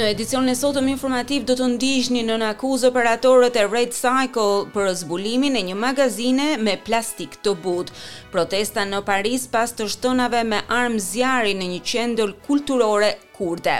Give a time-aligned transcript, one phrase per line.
[0.00, 4.88] Në edicionin e sotëm informativ do të ndiqni nën akuzë operatorët e Red Cycle për
[5.02, 7.98] zbulimin e një magazine me plastik të butë.
[8.32, 13.76] Protesta në Paris pas të shtënave me armë zjarri në një qendër kulturore kurde.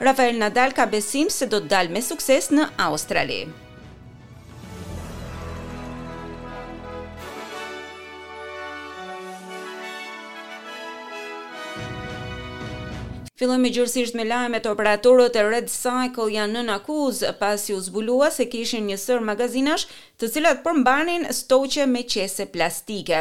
[0.00, 3.42] Rafael Nadal ka besim se do të dalë me sukses në Australi.
[13.38, 18.32] Fillojmë me gjërësisht me lajmet operatorët e Red Cycle janë nën akuzë pasi u zbulua
[18.34, 19.84] se kishin një sër magazinash
[20.18, 23.20] të cilat përmbanin stoqe me qese plastike.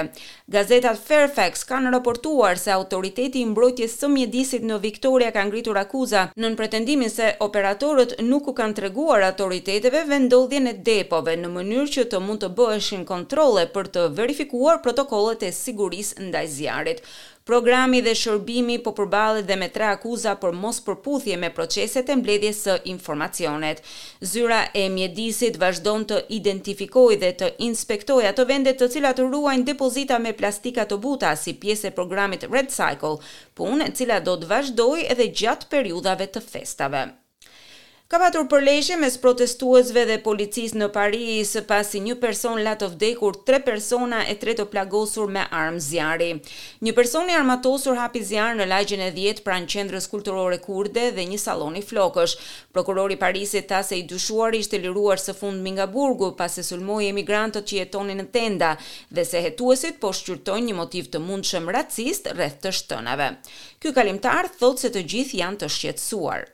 [0.55, 6.25] Gazetat Fairfax kanë raportuar se autoriteti i mbrojtjes së mjedisit në Victoria ka ngritur akuza
[6.33, 12.07] nën pretendimin se operatorët nuk u kanë treguar autoriteteve vendodhjen e depove në mënyrë që
[12.15, 17.05] të mund të bëheshin kontrole për të verifikuar protokollet e sigurisë ndaj zjarrit.
[17.47, 22.15] Programi dhe shërbimi po përballet dhe me tre akuza për mos përputhje me proceset e
[22.19, 23.77] mbledhjes së informacionet.
[24.31, 30.17] Zyra e mjedisit vazhdon të identifikoj dhe të inspektoj ato vendet të cilat ruajnë depozita
[30.25, 33.15] me plastika të buta si pjesë e programit Red Cycle,
[33.55, 37.05] punë e cila do të vazhdoj edhe gjatë periudave të festave.
[38.07, 43.35] Ka patur përleshje mes protestuesve dhe policisë në Paris pasi një person latë të vdekur,
[43.49, 46.29] tre persona e tre të plagosur me armë zjari.
[46.87, 51.25] Një person i armatosur hapi zjarr në lagjën e 10 pranë qendrës kulturore kurde dhe
[51.33, 52.37] një salloni flokësh.
[52.71, 57.09] Prokurori i Parisit tha se i dyshuari ishte liruar së fundmi nga burgu pasi sulmoi
[57.11, 58.71] emigrantët që jetonin në tenda
[59.11, 63.33] dhe se hetuesit po shqyrtojnë një motiv të mundshëm racist rreth të shtënave.
[63.83, 66.53] Ky kalimtar thotë se të gjithë janë të shqetësuar.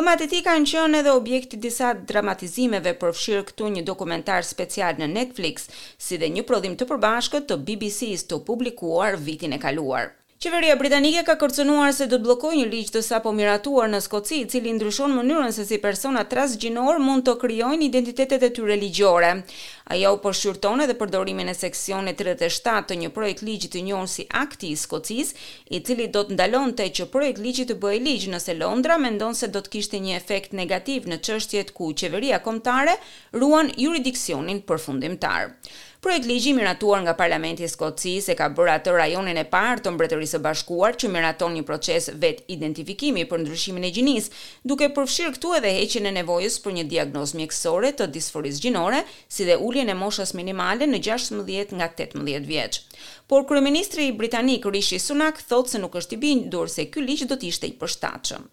[0.00, 5.06] Bëmat e tij kanë qenë edhe objekti disa dramatizimeve, përfshirë këtu një dokumentar special në
[5.14, 5.56] Netflix,
[6.02, 10.12] si dhe një prodhim të përbashkët të BBC-s të publikuar vitin e kaluar.
[10.41, 14.38] Qeveria Britanike ka kërcënuar se do të bllokojë një ligj të sapo miratuar në Skoci
[14.41, 19.34] i cili ndryshon mënyrën se si persona transgjinor mund të krijojnë identitetet e tyre ligjore.
[19.90, 24.22] Ajo u përshqyrton edhe përdorimin e seksionit 37 të një projekt ligji të njohur si
[24.40, 25.34] Akti i Skocisë,
[25.74, 29.50] i cili do të ndalonte që projekt ligji të bëhej ligj nëse Londra mendon se
[29.50, 32.94] do të kishte një efekt negativ në çështjet ku qeveria kombëtare
[33.34, 35.56] ruan juridiksionin përfundimtar.
[36.00, 39.90] Projekt ligji miratuar nga Parlamenti i Skocisë e ka bërë atë rajonin e parë të
[39.92, 44.30] Mbretërisë së Bashkuar që miraton një proces vet identifikimi për ndryshimin e gjinisë,
[44.64, 49.44] duke përfshirë këtu edhe heqjen e nevojës për një diagnozë mjekësore të disforisë gjinore, si
[49.44, 52.82] dhe ulljen e moshës minimale në 16 nga 18 vjeç.
[53.26, 57.36] Por kryeministri britanik Rishi Sunak thot se nuk është i bindur se ky ligj do
[57.41, 58.48] të ishte i përshtatshëm.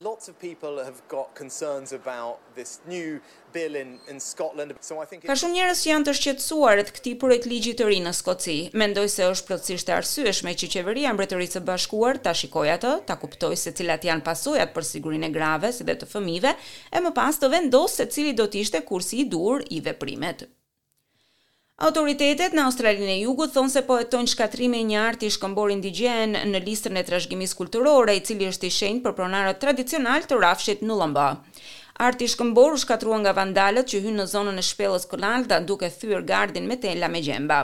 [0.00, 3.18] Lots of people have got concerns about this new
[3.52, 4.72] bill in in Scotland.
[4.80, 7.88] So I think Ka shumë njerëz që janë të shqetësuar rreth këtij projekt ligji të
[7.90, 8.54] ri në Skoci.
[8.80, 12.92] Mendoj se është plotësisht e arsyeshme që qeveria e Mbretërisë së Bashkuar ta shikojë atë,
[13.10, 16.54] ta kuptojë se cilat janë pasojat për sigurinë e grave si dhe të fëmijëve,
[16.96, 20.46] e më pas të vendosë se cili do të ishte kursi i dur i veprimet.
[21.80, 26.58] Autoritetet në Australinë e Jugut thonë se po hetojnë shkatrimi një arti shkëmbor indigjen në
[26.66, 31.24] listën e trashëgimisë kulturore, i cili është i shenjtë për pronarët tradicional të rrafshit lëmba.
[32.08, 36.20] Arti shkëmbor u shkatrua nga vandalët që hynë në zonën e shpellës Kolalda duke thyer
[36.28, 37.62] gardin me tela me gjemba.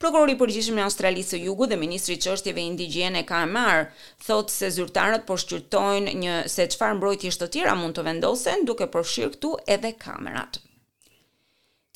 [0.00, 3.90] Prokurori i përgjithshëm i Australisë e Jugut dhe ministri i çështjeve indigjene Kamar
[4.24, 8.88] thotë se zyrtarët po shqyrtojnë një se çfarë mbrojtje të tjera mund të vendosen duke
[8.96, 10.62] përfshirë këtu edhe kamerat.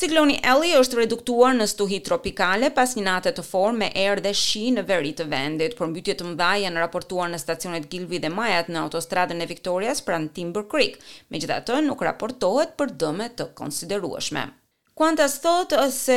[0.02, 4.32] Cikloni Eli është reduktuar në stuhi tropikale pas një nate të formë me erë dhe
[4.40, 5.76] shi në veri të vendit.
[5.80, 10.32] Përmbytje të mëdha janë raportuar në stacionet Gilvi dhe Majat në autostradën e Victorias pranë
[10.40, 10.98] Timber Creek.
[11.36, 14.48] Megjithatë, nuk raportohet për dëme të konsiderueshme.
[14.94, 16.16] Kuantas thot se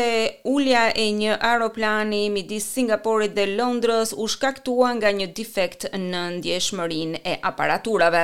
[0.53, 7.21] ulja e një aeroplani midis Singaporit dhe Londrës u shkaktua nga një defekt në ndjeshmërinë
[7.25, 8.19] e aparaturave.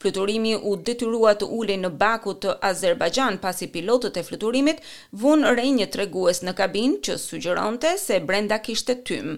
[0.00, 4.80] Fluturimi u detyrua të ulej në Baku të Azerbajxhan pasi pilotët e fluturimit
[5.26, 9.34] vun re një tregues në kabinë që sugjeronte se brenda kishte tym.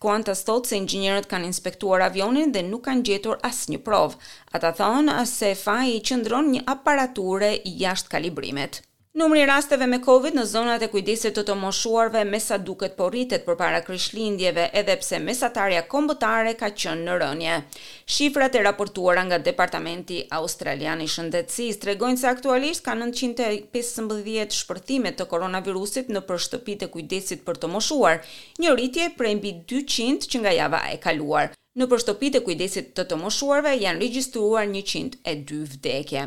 [0.00, 4.16] Kuantas thot se inxhinierët kanë inspektuar avionin dhe nuk kanë gjetur asnjë provë.
[4.56, 7.52] Ata thonë se faji qëndron një aparature
[7.84, 8.80] jashtë kalibrimit.
[9.12, 12.94] Numri i rasteve me Covid në zonat e kujdesit të të moshuarve me sa duket
[12.96, 17.58] po rritet për para kryshlindjeve edhe pse mesatarja kombëtare ka qënë në rënje.
[18.14, 25.28] Shifrat e raportuara nga Departamenti Australiani Shëndetsis të regojnë se aktualisht ka 915 shpërthime të
[25.34, 28.22] koronavirusit në përshtëpit e kujdesit për të moshuar,
[28.64, 31.52] një rritje prej mbi 200 që nga java e kaluar.
[31.80, 36.24] Në për shtëpi të kujdesit të të moshuarve janë regjistruar 102 vdekje.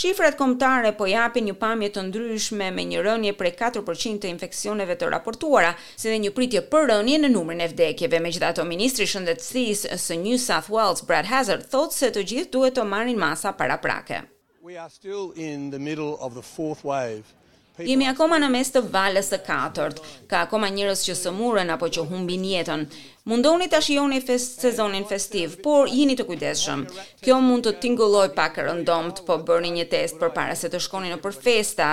[0.00, 4.96] Shifrat kombëtare po japin një pamje të ndryshme me një rënje prej 4% të infeksioneve
[5.02, 8.18] të raportuara, si dhe një pritje për rënje në numrin e vdekjeve.
[8.26, 12.78] Megjithatë, ministri i shëndetësisë së New South Wales, Brad Hazard, thotë se të gjithë duhet
[12.82, 14.24] të marrin masa paraprake.
[14.66, 17.36] We are still in the middle of the fourth wave
[17.78, 20.00] Jemi akoma në mes të valës së katërt.
[20.30, 22.84] Ka akoma njerëz që sëmurën apo që humbin jetën.
[23.30, 26.82] Mundoni ta shijoni fest sezonin festiv, por jini të kujdesshëm.
[27.22, 31.38] Kjo mund të tingulloj pak rëndomt, po bëni një test përpara se të shkoni nëpër
[31.44, 31.88] festa.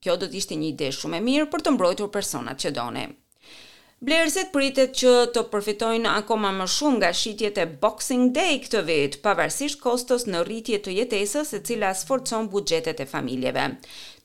[0.00, 3.06] Kjo do të ishte një ide shumë e mirë për të mbrojtur personat që doni.
[4.06, 9.16] Blerësit pritet që të përfitojnë akoma më shumë nga shitjet e Boxing Day këtë vit,
[9.24, 13.64] pavarësisht kostos në rritje të jetesës e cila sforcon buxhetet e familjeve.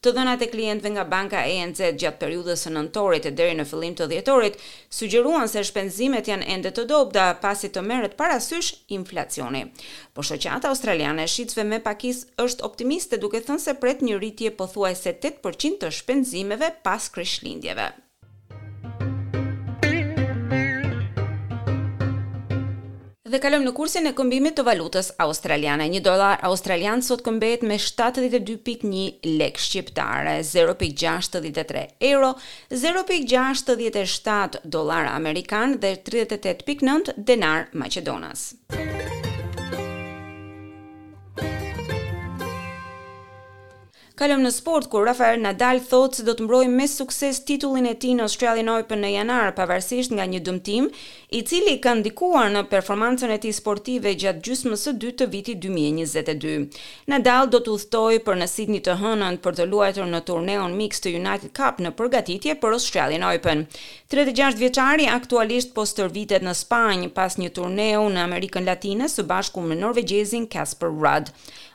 [0.03, 3.97] Të dhënat e klientëve nga banka ENZ gjatë periudhës së nëntorit e deri në fillim
[3.97, 4.61] të dhjetorit
[4.99, 8.69] sugjeruan se shpenzimet janë ende të dobta pasi të merret parasysh
[8.99, 9.63] inflacioni.
[10.13, 14.53] Po shoqata australiane e shitësve me pakis është optimiste duke thënë se pret një rritje
[14.63, 17.89] pothuajse 8% të shpenzimeve pas krishtlindjeve.
[23.33, 25.88] dhe kalojmë në kursin e këmbimit të valutës australiane.
[25.89, 28.94] Një dolar australian sot këmbet me 72.1
[29.39, 31.83] lek shqiptare, 0.63
[32.13, 32.33] euro,
[32.83, 38.51] 0.67 dolar amerikan dhe 38.9 denar Macedonas.
[38.74, 38.92] Muzika
[44.13, 47.95] Kalëm në sport, kur Rafael Nadal thotë se do të mbrojë me sukses titullin e
[47.98, 50.89] tij në Australian Open në janar, pavarësisht nga një dëmtim,
[51.33, 55.63] i cili ka ndikuar në performancën e tij sportive gjatë gjysmës së dytë të vitit
[55.65, 56.68] 2022.
[57.10, 61.01] Nadal do të udhtojë për në Sydney të hënën për të luajtur në turneun mix
[61.01, 63.65] të United Cup në përgatitje për Australian Open.
[64.13, 69.65] 36 vjeçari aktualisht po stërvitet në Spanjë pas një turneu në Amerikën Latine së bashku
[69.65, 71.33] me norvegjezin Casper Rudd.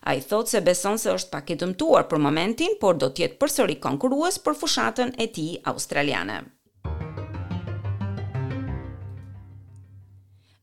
[0.08, 3.38] Ai thotë se beson se është pak i dëmtuar për momentin, por do të jetë
[3.44, 6.42] përsëri konkurues për fushatën e tij australiane.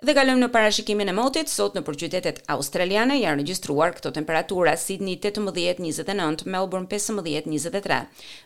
[0.05, 5.15] Dhe kalojmë në parashikimin e motit, sot në qytetet australiane janë regjistruar këto temperatura: Sydney
[5.17, 7.95] 18-29, Melbourne 15-23,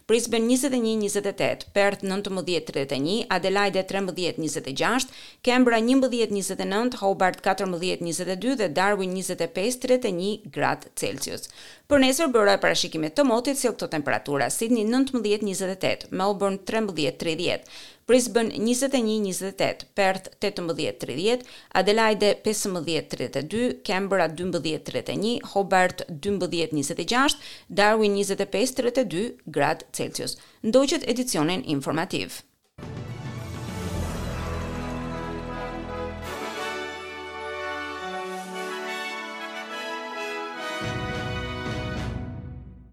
[0.07, 5.11] Brisbane 21-28, Perth 19-31, Adelaide 13-26,
[5.43, 11.49] Canberra 11-29, Hobart 14-22 dhe Darwin 25-31 gradë Celsius.
[11.89, 19.21] Për nesër bëra parashikimet të motit si këto temperatura: Sydney 19-28, Melbourne 13-30, Brisbane 21
[19.21, 21.43] 28, Perth 18 30,
[21.75, 27.35] Adelaide 15 32, Canberra 12 31, Hobart 12 26,
[27.69, 30.37] Darwin 25 32 grad Celsius.
[30.65, 32.48] Ndoqët edicionin informativ.